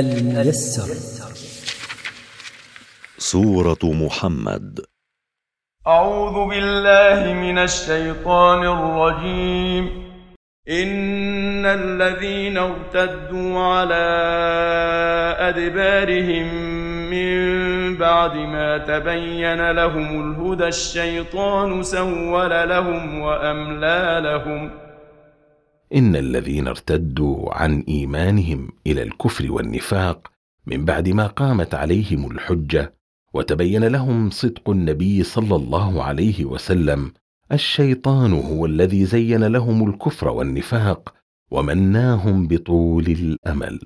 [0.00, 0.94] الميسر.
[3.18, 4.80] سورة محمد.
[5.86, 10.04] أعوذ بالله من الشيطان الرجيم.
[10.68, 14.04] إن الذين ارتدوا على
[15.38, 16.54] أدبارهم
[17.10, 24.83] من بعد ما تبين لهم الهدى الشيطان سول لهم وأملى لهم.
[25.94, 30.30] إن الذين ارتدوا عن إيمانهم إلى الكفر والنفاق
[30.66, 32.94] من بعد ما قامت عليهم الحجة
[33.34, 37.12] وتبين لهم صدق النبي صلى الله عليه وسلم
[37.52, 41.14] الشيطان هو الذي زين لهم الكفر والنفاق
[41.50, 43.80] ومناهم بطول الأمل.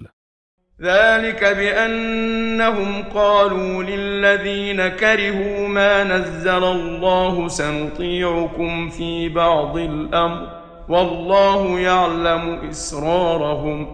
[0.80, 10.57] ذلك بأنهم قالوا للذين كرهوا ما نزل الله سنطيعكم في بعض الأمر
[10.88, 13.86] والله يعلم إسرارهم.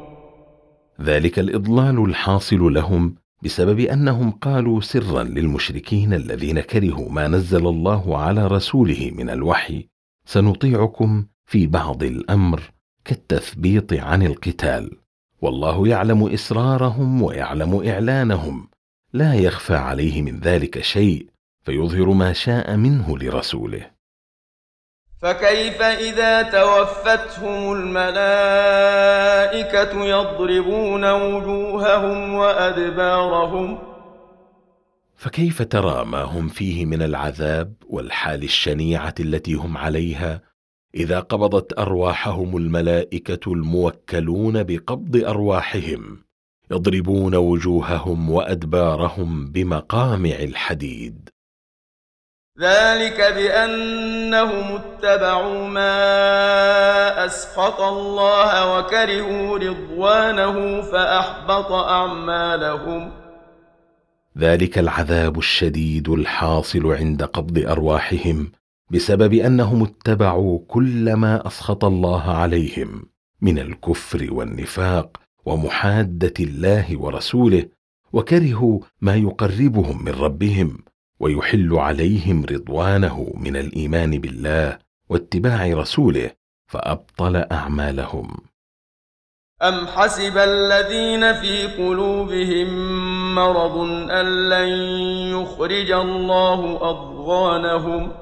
[1.00, 8.46] ذلك الإضلال الحاصل لهم بسبب أنهم قالوا سرا للمشركين الذين كرهوا ما نزل الله على
[8.46, 9.88] رسوله من الوحي
[10.26, 12.62] سنطيعكم في بعض الأمر
[13.04, 14.90] كالتثبيط عن القتال.
[15.42, 18.68] والله يعلم إسرارهم ويعلم إعلانهم.
[19.12, 21.26] لا يخفى عليه من ذلك شيء
[21.62, 23.93] فيظهر ما شاء منه لرسوله.
[25.24, 28.04] فكيف إذا توفتهم الملائكة
[30.04, 33.78] يضربون وجوههم وأدبارهم؟
[35.16, 40.40] فكيف ترى ما هم فيه من العذاب والحال الشنيعة التي هم عليها
[40.94, 46.24] إذا قبضت أرواحهم الملائكة الموكلون بقبض أرواحهم
[46.70, 51.33] يضربون وجوههم وأدبارهم بمقامع الحديد؟
[52.60, 63.12] ذلك بأنهم اتبعوا ما أسخط الله وكرهوا رضوانه فأحبط أعمالهم.
[64.38, 68.52] ذلك العذاب الشديد الحاصل عند قبض أرواحهم
[68.90, 73.06] بسبب أنهم اتبعوا كل ما أسخط الله عليهم
[73.40, 77.64] من الكفر والنفاق ومحادة الله ورسوله
[78.12, 80.78] وكرهوا ما يقربهم من ربهم
[81.24, 86.30] ويحل عليهم رضوانه من الإيمان بالله واتباع رسوله
[86.66, 88.36] فأبطل أعمالهم.
[89.62, 92.68] ام حسب الذين في قلوبهم
[93.34, 93.76] مرض
[94.10, 94.68] ان لن
[95.36, 98.12] يخرج الله اضغانهم؟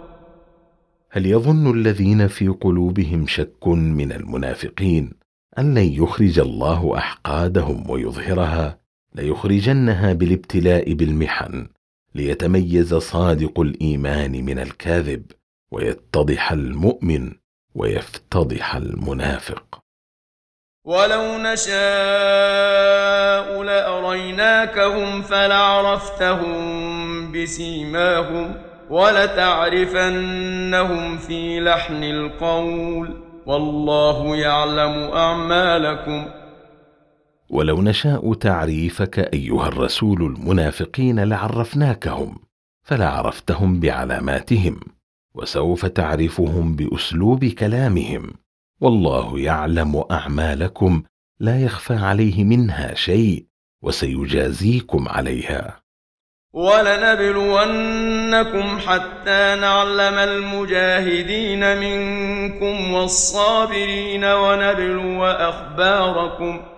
[1.11, 5.11] هل يظن الذين في قلوبهم شك من المنافقين
[5.59, 8.79] أن لن يخرج الله أحقادهم ويظهرها؟
[9.15, 11.67] ليخرجنها بالابتلاء بالمحن.
[12.15, 15.33] ليتميز صادق الإيمان من الكاذب
[15.73, 17.33] ويتضح المؤمن
[17.75, 19.79] ويفتضح المنافق.
[20.85, 21.73] ولو نشاء
[23.63, 26.53] لاريناكهم فلعرفتهم
[27.33, 28.55] بسيماهم
[28.91, 30.39] ولتعرفنهم
[31.19, 36.42] في لحن القول والله يعلم اعمالكم
[37.53, 42.39] ولو نشاء تعريفك أيها الرسول المنافقين لعرفناكهم
[42.83, 44.81] فلعرفتهم بعلاماتهم
[45.35, 48.33] وسوف تعرفهم بأسلوب كلامهم.
[48.81, 51.03] والله يعلم أعمالكم
[51.41, 53.47] لا يخفى عليه منها شيء
[53.83, 55.83] وسيجازيكم عليها.
[56.53, 57.99] ولنبلونكم
[58.79, 66.72] حتى نعلم المجاهدين منكم والصابرين ونبلو أخباركم.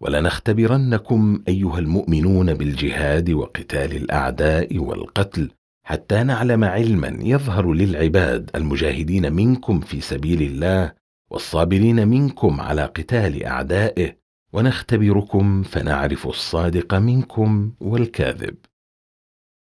[0.00, 5.50] ولنختبرنكم أيها المؤمنون بالجهاد وقتال الأعداء والقتل
[5.82, 10.92] حتى نعلم علما يظهر للعباد المجاهدين منكم في سبيل الله
[11.30, 14.16] والصابرين منكم على قتال أعدائه
[14.52, 18.54] ونختبركم فنعرف الصادق منكم والكاذب.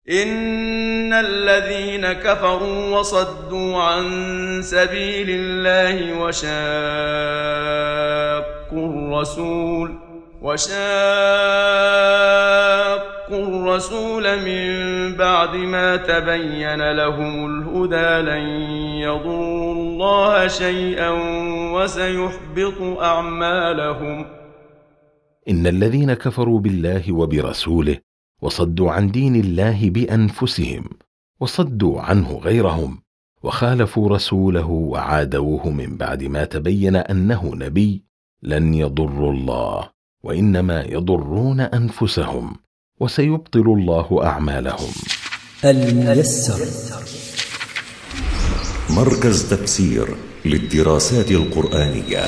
[0.10, 6.50] إن الذين كفروا وصدوا عن سبيل الله وشاقوا
[8.90, 10.09] الرسول
[10.42, 10.80] وشاقوا
[13.32, 14.64] الرسول من
[15.16, 18.48] بعد ما تبين لهم الهدى لن
[19.04, 21.10] يضروا الله شيئا
[21.74, 24.26] وسيحبط أعمالهم.
[25.50, 27.98] إن الذين كفروا بالله وبرسوله
[28.42, 30.90] وصدوا عن دين الله بأنفسهم
[31.40, 33.02] وصدوا عنه غيرهم
[33.44, 38.04] وخالفوا رسوله وعادوه من بعد ما تبين أنه نبي
[38.44, 39.99] لن يضروا الله.
[40.24, 42.56] وإنما يضرون أنفسهم
[43.00, 44.92] وسيبطل الله أعمالهم.
[45.66, 46.60] الميسر.
[48.90, 52.28] مركز تفسير للدراسات القرآنية.